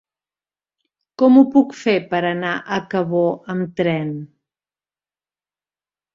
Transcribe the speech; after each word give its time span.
Com 1.21 1.37
ho 1.41 1.43
puc 1.55 1.75
fer 1.81 1.93
per 2.13 2.21
anar 2.31 2.55
a 2.57 2.81
Cabó 2.95 3.23
amb 3.57 3.77
tren? 3.83 4.11